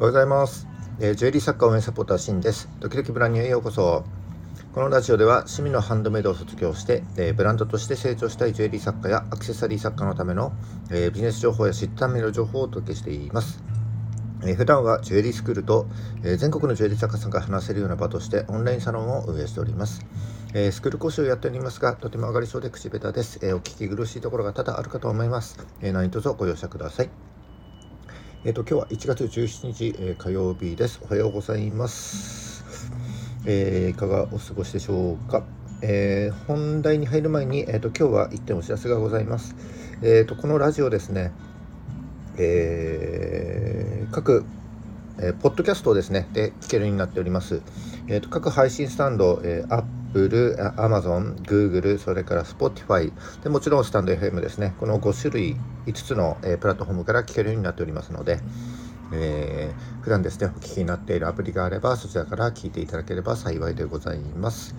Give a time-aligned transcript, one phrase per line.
[0.00, 0.66] おはようございます、
[0.98, 4.02] えー、ジュエリー作家応援サポーターシンですドキドキブランニューへようこそ
[4.72, 10.54] このラジオでは趣味のハンドメイドを卒業して、えー、ブランドとして成長したいジュエリー作家やアクセサリー作家のための、
[10.90, 13.62] えー、ビジネス情報や知っための情報をお届けしています
[14.42, 15.86] えー、普段はジュエリースクールと、
[16.24, 20.06] え、全国のジュエリー作家さんが話せるような場としてオンラインサロンを運営しております。
[20.54, 23.38] え、スクール講師をやっておりますが、とても上がりそうで口下手です。
[23.42, 25.58] えお聞き苦しいところが多々あるかと思います。
[25.82, 27.29] え何卒ご容赦ください。
[28.42, 30.98] えっ、と、今日は1月17日、え火曜日です。
[31.04, 32.64] おはようございます。
[33.44, 35.44] えいかがお過ごしでしょうか？
[35.82, 39.54] え本題に入る前に、えっ、と、今日は1点お知らせがございます。
[40.00, 41.32] えっ、と、このラジオですね、
[42.38, 44.46] えー、各、
[45.18, 47.60] えー、ポッドキャストですね、で聞けるようになっております。
[48.08, 58.40] えーと、各配信スタンド、えー、Apple、Amazon、Google、それから Spotify、でもちろんスタンド FM ですね、この5種類、5つの、えー、プラットフォームから聞けるようになっておりますので、
[59.12, 64.74] えー、普段ですね、お聞きになっているアプリがあれば、そちらから聞いていただければ幸いでございます。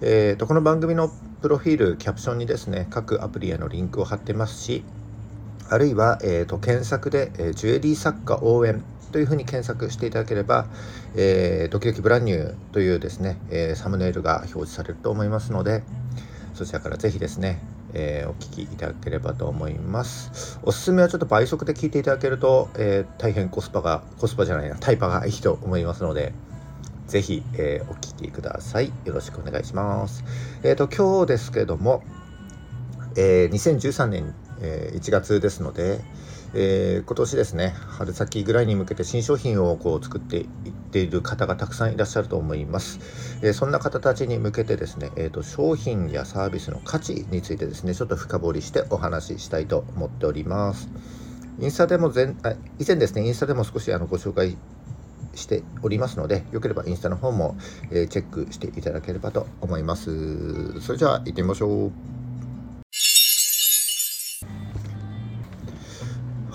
[0.00, 1.10] えーと、この番組の
[1.40, 4.84] プロフィール、キャプションにですね、各アプリへのリンクを貼ってますし、
[5.68, 10.66] あるいは、えーと、検索で、えー、ジュエリー作家応援というふうに検索していただければ、
[11.14, 15.82] えー、ドキドキブランニューというですね、えー、サムネイルが表示されると思いますので、
[16.54, 17.60] そちらからぜひですね、
[17.94, 20.58] えー、お聞きいただければと思います。
[20.62, 26.32] おすすめはちょっと倍速で聞いていただけると、えー、大変コスパが、コスパじゃないな、タイパがいいと思いますので、
[27.06, 28.92] ぜひ、えー、お聞きください。
[29.04, 30.24] よろしくお願いします。
[30.62, 32.02] えっ、と、今日ですけども、
[33.14, 36.00] え2013年えー、1月ですので、
[36.54, 40.46] えー、今年ですね春先ぐらいに向けて新商品をこう作っていっ
[40.90, 50.90] ている方がたくさんいらっしゃると思います、えー、そんな方たちに向けてですね、えーと、商品やサービスの価値についてですねちょっと深掘りしてお話ししたいと思っております
[51.60, 54.56] インスタでも前あ以前ですねインスタでも少しあのご紹介
[55.34, 57.56] しておりますので、よければインスタの方も、
[57.90, 60.80] えー、チェックしていただければと思います。
[60.80, 62.21] それじゃあ行ってみましょう。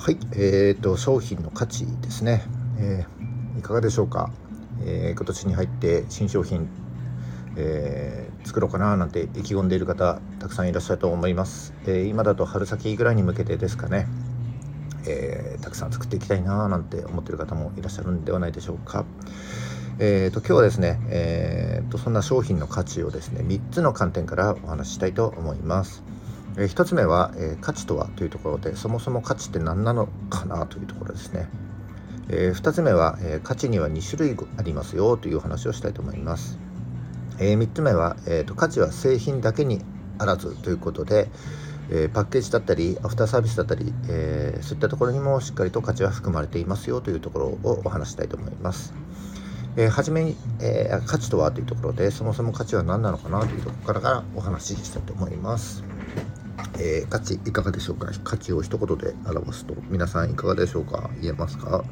[0.07, 2.41] はい、えーと、商品の価値ですね、
[2.79, 4.31] えー、いかがでしょうか、
[4.85, 6.69] えー、今年に入って新商品、
[7.57, 14.07] えー、作ろうかななんて意気込んでいる方たくさんいらっしゃると思います、え今だと春先ぐらいに向けてですかね、
[15.05, 19.03] えたくさん作っていきたいななんて思ってる方もいらっしゃるんではないでしょうか。
[19.99, 26.01] えーと、今日はですね、えーとそんな商品の価値をですね3つの観点からお話ししたいと思います。
[26.57, 31.47] え、1つ目は、え、価値とはというところでそもそも価値って何なのかなというところですね、
[32.29, 36.57] え、2つ目は、え価値には2種類ありますよという話をしたいと思います、
[37.39, 39.81] え3つ目は、えーと、価値は製品だけに
[40.17, 41.29] あらずということで、
[41.89, 48.93] えパッケージだったりアフターサービスだったり、えそういったところにもしっかりと価値は含まれていますよというところをお話したいと思います。
[49.77, 55.83] えー、初めに、えー、価値とはというところでそもそも価値は何なのかなというところからからお話ししたいと思います。
[56.79, 58.11] えー、価値いかがでしょうか？
[58.23, 61.09] 価値を一言で表すと皆さんいかがでしょうか？
[61.21, 61.83] 言えますか？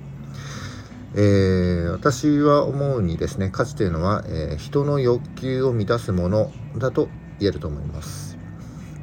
[1.16, 7.08] えー、私は思うにですね価値というのは、えー、人の欲求を満たすものだと
[7.40, 8.38] 言えると思います。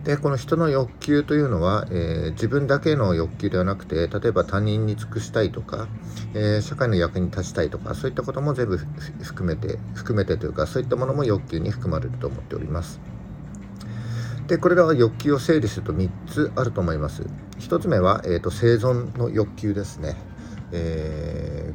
[0.05, 5.87] でこの人の欲求というのは、えー、自分だけの欲求ではなくて例えば他人に尽くしたいとか、
[6.34, 8.79] え社会の役に立ちたいとかそういったことも全部
[9.23, 13.00] 含めて含めてというかそういったものも欲求に含まれると思っております。
[14.47, 17.25] でこれらは欲求を整理すると3つあると思います。
[17.60, 20.16] 1つ目は、えーと、生存の欲求ですね、
[20.72, 21.72] え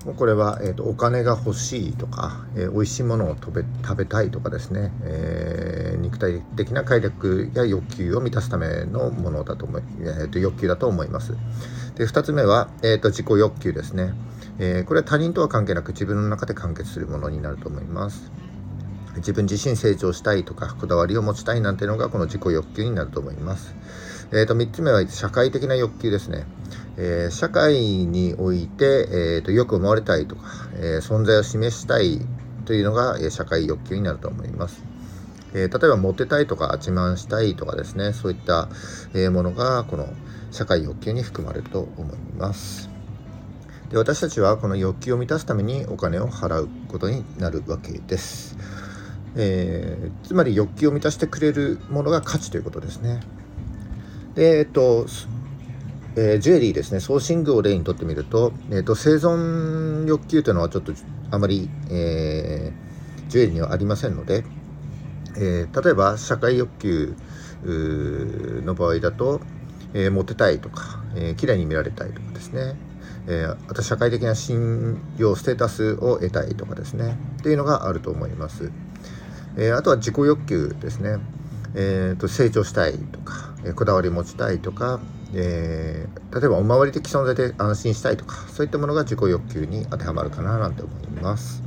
[0.00, 11.36] ー、これは、えーと、お金が欲しいとか、えー、美味しいものを食べ食べたいとかですね、えー、肉体的な快楽や欲求を満たすためのものだと思い、えーと、欲求だと思います。
[11.96, 14.14] で2つ目は、えー、と自己欲求ですね、
[14.58, 18.32] えー、これは他人とは関係なく自分の中で完結するものになると思います。
[19.16, 23.74] 自分自身成長したいとかこだわりを持ちたいなんてのがこの自己欲求になると思います。
[24.32, 26.46] えー、と3つ目は社会的な欲求ですね。
[26.96, 30.42] えー、社会において、えー、とよく思われたいとか、
[30.76, 32.20] えー、存在を示したい
[32.64, 34.82] というのが、え社会欲求になると思います。
[35.54, 38.68] え例えばモテたいとか自慢したいとかですねそういった、
[39.14, 40.08] えものがこの
[40.50, 42.88] 社会欲求に含まれると思います。
[43.90, 48.56] で私たちはこの欲求を満たすためにお金を払うことになるわけです。
[49.36, 53.20] えー、つまり欲求を満たしてくれるものが価値ということですね。
[54.34, 55.06] で、えっと、
[56.14, 60.92] えー、ジュエリーですね、ソーシングを例にとってみると、えーと、生存欲求というのはちょっと
[61.30, 64.44] あまり、えー、ジュエリーにはありませんので、
[65.36, 67.14] えー、例えば社会欲求
[67.64, 69.40] の場合だと、
[69.94, 72.76] えー、モテたいとか、えー、綺麗に見られたいとかですね、
[73.26, 77.16] えー、あと社会的な信用ステータスを得たいとかですね。
[77.38, 78.70] っていうのがあると思います、
[79.56, 81.18] えー、あとは自己欲求ですね、
[81.74, 85.00] えーと、成長したいとか、えこだわり持ちたいとか、
[85.34, 91.62] え例えばお守り的存在で安心したいとかそういったものが自己欲求に当てはまるかななんて思います。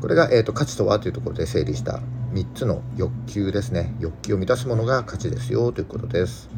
[0.00, 2.00] これが、えーと価値とはというところで整理した
[2.32, 3.94] 3つの欲求ですね。
[4.00, 6.50] 欲求を満たすものが価値ですよということです、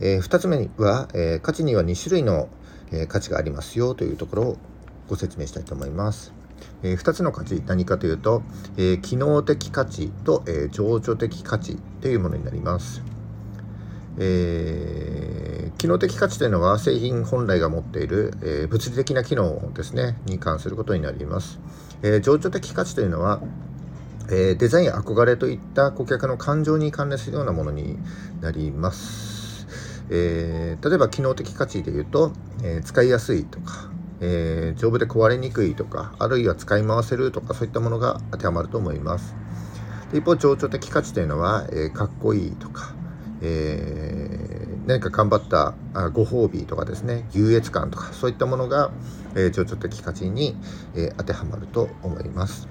[0.00, 2.48] えー、2つ目は、え、価値には2種類の、
[2.92, 4.56] え、価値がありますよというところを
[5.08, 6.32] ご説明したいと思います、
[6.82, 8.42] え2つの価値何かというと、
[8.76, 13.02] え機能的価値と、え情緒的価値というものになります
[14.18, 21.60] えー、機能的価値というのは製品本来が持っている、えー、物理的な機能ですねに関することになります、
[22.02, 23.42] えー、情緒的価値というのは
[24.28, 27.96] え、デザイン憧れといった顧客の感情に関連するようなものに
[28.40, 29.66] なります。
[30.10, 32.32] え、例えば機能的価値で言うと、
[32.64, 33.90] え、使いやすいとか、
[34.20, 39.34] え丈夫で壊れにくいとかあるいは使い回せるとかそういったものが当てはまると思います。
[40.12, 42.94] 一方情緒的価値というのは、えかっこいいとか、
[43.42, 48.92] え何か頑張ったあご褒美とかですね優越感とかそういったものが、
[49.34, 50.56] え情緒的価値に、
[50.94, 52.68] え当てはまると思います。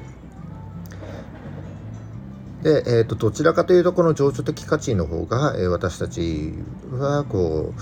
[2.65, 6.51] で、えーと、どちらかというとこの情緒的価値の方が、えー、私たち
[6.89, 7.75] はこ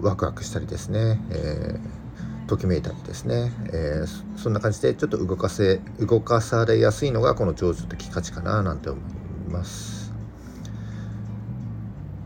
[0.00, 1.80] うワクワクしたりですね、えー、
[2.48, 8.98] ときめいたりですね、えー、そんな感じでちょっと動かせ動かされやすいのがこの情緒的価値かななんて思
[9.48, 10.12] います。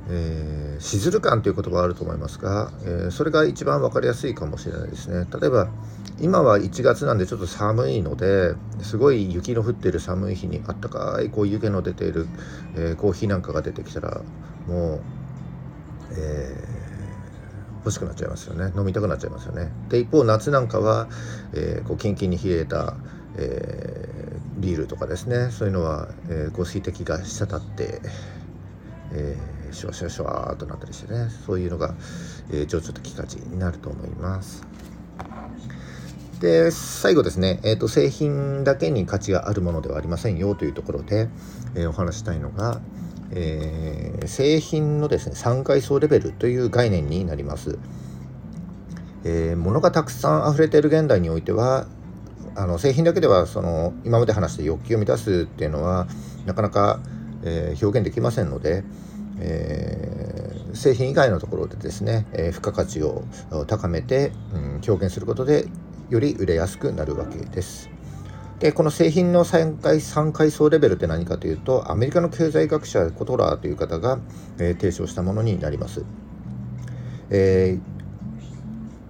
[0.08, 5.26] えー、しずる感という言葉あると思いますが、えー、それが一番分かりやすいかもしれないですね。
[5.40, 5.68] 例えば
[6.20, 12.26] 今は1月なんでちょっと寒いのですごい雪の降っている寒い日にあったかいこう湯気の出ている、
[12.74, 14.22] えー、コーヒーなんかが出てきたら
[14.66, 15.00] もう、
[16.12, 16.81] えー、
[17.84, 19.68] 欲しくなっちゃいますよね飲みたくなっちゃいますよね。
[19.88, 21.08] で一方夏なんかは、
[21.52, 22.96] えー、こうキンキンに冷えた、
[23.36, 28.00] えー、ビールとかですねそういうのは、えー、こう水滴が滴って、
[29.12, 31.94] えー、シュワシュワシュワーとなったりしてねそういうのが、
[32.50, 34.64] えー、情緒的価値になると思います。
[36.40, 41.28] で最後ですね、えーと、製品だけに価値があるものではありませんよというところで、
[41.76, 42.80] えー、お話したいのが、
[43.34, 47.78] えー、製品のですね3階層レベルという概念になります。
[49.24, 51.86] えー、物がたくさん溢れている現代においては
[52.54, 56.06] あの製品だけではその今まで話した欲求を満たすっていうのは
[56.44, 57.00] なかなか、
[57.44, 58.84] えー、表現できませんので、
[59.38, 63.24] えー、製品以外のところでですね、えー、付加価値を
[63.66, 65.66] 高めて、うん、表現することで
[66.10, 67.91] より売れやすくなるわけです。
[68.62, 74.20] でこの製品の3階 ,3 階層レベルって何かというとアメリカの経済学者コトラーという方が、
[74.60, 76.04] えー、提唱したものになります。
[77.30, 77.80] え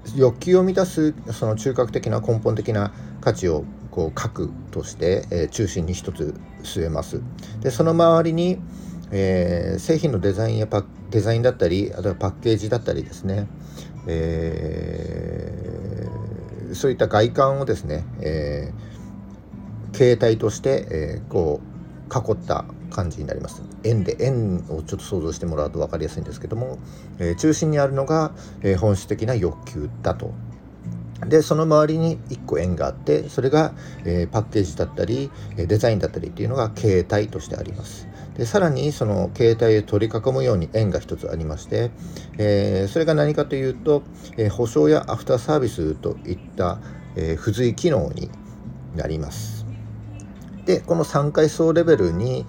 [0.06, 7.20] ー、欲求を満たすその中核的な根本的な価値をこう核として、えー、中心に一つ据えます。
[7.60, 8.58] でその周りに、
[9.10, 13.46] えー、製品のデザインやパデザインだったりあとはパッケージだったりですね、
[14.06, 15.52] え
[16.72, 18.91] そういった外観をですね、えー、
[19.92, 21.72] 形態として、えー、こう
[22.12, 23.62] 囲った感じになります。
[23.84, 26.78] 円で円をちょっと想像してもらうと分かりやすいんですけども、
[27.18, 30.32] えー、中心にあるのが、えー、本質的な欲求だと。
[31.26, 38.08] でその周りに1個円があってそれが、えー、パッケージだったりデザインだったりっていうのが形態としてあります。
[38.36, 41.90] でさらにその携帯を取り囲むように円が一つありまして、
[42.38, 44.02] え、それが何かというと、
[44.38, 46.78] えー、保証やアフターサービスといった、
[47.14, 48.30] え、付随機能に
[48.96, 49.61] なります。
[50.66, 52.46] でこの3階層レベルに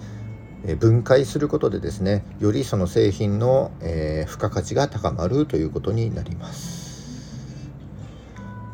[0.78, 7.70] 分解することでですねよりその製品の、えー、付加価値が高まるということになります、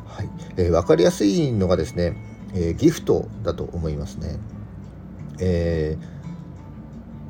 [0.06, 0.28] はい。
[0.56, 2.16] えー、分かりやすいのがですね、
[2.54, 4.38] えー、ギフトだと思いますね、
[5.40, 6.19] えー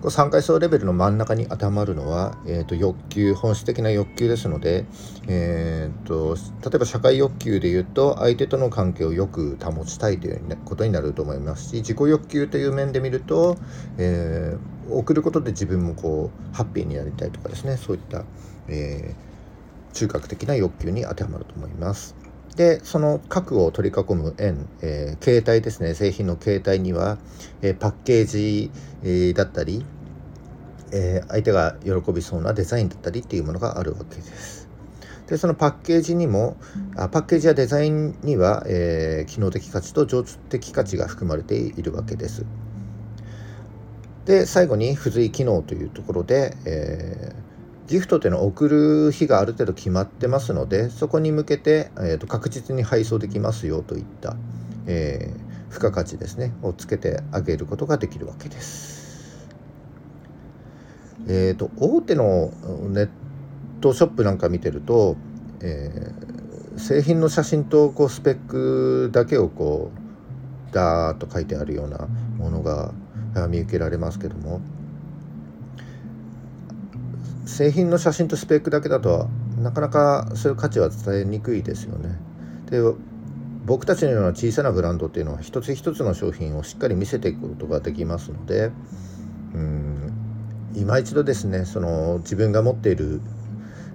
[0.03, 4.87] 3階層レベルの真ん中に当てはまるのは、えーと、欲求本質的な欲求ですので、
[5.29, 6.37] えーと、
[6.69, 13.59] 例えば社会欲求でいうと相手との関係をよく保ちたいということになると思いますし自己欲求という面で見ると、
[13.99, 18.25] えー、送ることで自分もこうハッピーになりたいとかですねそういった、
[18.69, 22.30] えー、中核的な欲求に当てはまると思います。
[22.57, 27.19] でその核を取り囲む円、えー、携帯ですね製品の携帯には、
[27.63, 28.71] えー、パッケージ、
[29.03, 29.85] えー、だったり、
[30.93, 34.69] え相手が喜びそうなデザインだったりっていうものがあるわけです。
[35.29, 36.57] でそのパッケージにも
[36.97, 42.45] あパッケージやデザインには、え機能的価値と情緒的価値が含まれているわけです。
[44.25, 47.33] で最後に付随機能というところで、え
[47.91, 54.37] ギフトっていうのは送る日がある程度決まってますのでそこに向けて、えー、と確実に配送できますよといった、
[54.87, 59.49] えー、付加価値ですねをつけてあげることができるわけです。
[61.27, 62.53] えーと、大手の
[62.91, 63.09] ネッ
[63.81, 65.17] トショップなんか見てると、
[65.61, 69.91] えー、製品の写真とこうスペックだけをこ
[70.71, 72.07] うダーッと書いてあるような
[72.39, 72.93] ものが
[73.49, 74.61] 見受けられますけども
[77.51, 79.29] 製品の写真とスペックだけだと
[79.59, 82.19] なかなかそういう価値は伝えにくいですよね。
[82.71, 82.81] で
[83.67, 88.71] 僕たちのような小さなブランドっていうのは一つ一つの商品をしっかり見せていくことができますので
[89.55, 90.13] うん
[90.75, 93.21] 今一度ですねその自分が持っている、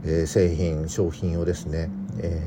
[0.03, 2.41] えー、製品商品をですね、え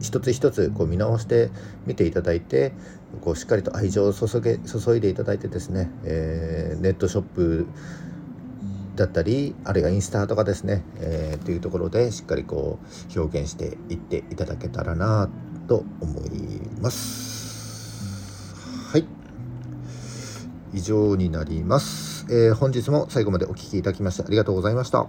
[0.00, 1.50] ー、一つ一つこう見直して
[1.86, 2.72] 見ていただいて
[3.20, 7.66] こうしっかりと愛情を注げ注いでいただいてですね、えー、ネットショップ
[8.96, 15.28] だったりあるいはインスタとかですね、えー、というところでしっかりこう表現していっていただけたらな
[15.68, 18.04] と思います。
[18.92, 19.06] はい。
[20.72, 25.06] 以上になります、えー、本日も最後までお聴きいただきましてありがとうございました。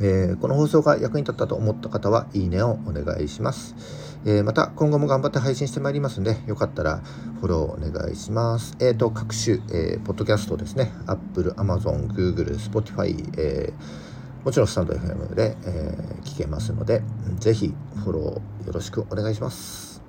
[0.00, 4.07] えー、この放送が役に立ったと思った方はいいねをお願いします。
[4.24, 6.98] えー、また今後も頑張って配信してまいりますので、よかったら
[7.40, 8.76] フォローお願いします。
[8.80, 17.02] えっ、ー、と、各種、えー、ポッドキャストですね、Apple、Amazon、Google、Spotify、えー、もちろんスタンド FM で、えー、聞けますので、
[17.38, 20.02] ぜひフォローよろしくお願いします。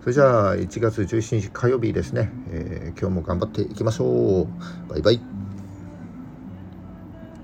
[0.00, 4.48] それじゃあ、1月17日火曜日ですね、えー、今日も頑張っていきましょう。
[4.88, 5.37] バイバイ。